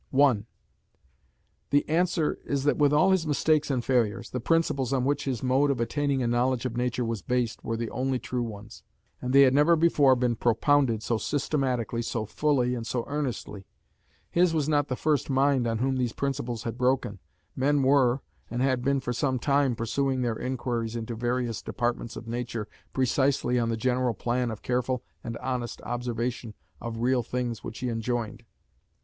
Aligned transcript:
1. 0.09 0.47
The 1.69 1.87
answer 1.87 2.39
is 2.43 2.63
that 2.63 2.77
with 2.79 2.91
all 2.91 3.11
his 3.11 3.27
mistakes 3.27 3.69
and 3.69 3.85
failures, 3.85 4.31
the 4.31 4.39
principles 4.39 4.93
on 4.93 5.05
which 5.05 5.25
his 5.25 5.43
mode 5.43 5.69
of 5.69 5.79
attaining 5.79 6.23
a 6.23 6.27
knowledge 6.27 6.65
of 6.65 6.75
nature 6.75 7.05
was 7.05 7.21
based 7.21 7.63
were 7.63 7.77
the 7.77 7.91
only 7.91 8.17
true 8.17 8.41
ones; 8.41 8.81
and 9.21 9.31
they 9.31 9.41
had 9.43 9.53
never 9.53 9.75
before 9.75 10.15
been 10.15 10.35
propounded 10.35 11.03
so 11.03 11.19
systematically, 11.19 12.01
so 12.01 12.25
fully, 12.25 12.73
and 12.73 12.87
so 12.87 13.03
earnestly. 13.05 13.67
His 14.31 14.55
was 14.55 14.67
not 14.67 14.87
the 14.87 14.95
first 14.95 15.29
mind 15.29 15.67
on 15.67 15.77
whom 15.77 15.97
these 15.97 16.13
principles 16.13 16.63
had 16.63 16.79
broken. 16.79 17.19
Men 17.55 17.83
were, 17.83 18.23
and 18.49 18.59
had 18.59 18.81
been 18.81 19.01
for 19.01 19.13
some 19.13 19.37
time, 19.37 19.75
pursuing 19.75 20.23
their 20.23 20.35
inquiries 20.39 20.95
into 20.95 21.13
various 21.15 21.61
departments 21.61 22.15
of 22.15 22.27
nature 22.27 22.67
precisely 22.91 23.59
on 23.59 23.69
the 23.69 23.77
general 23.77 24.15
plan 24.15 24.49
of 24.49 24.63
careful 24.63 25.03
and 25.23 25.37
honest 25.37 25.79
observation 25.83 26.55
of 26.81 26.97
real 27.01 27.21
things 27.21 27.63
which 27.63 27.77
he 27.81 27.89
enjoined. 27.89 28.43